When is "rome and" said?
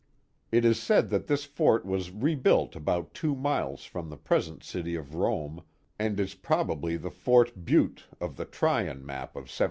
5.13-6.19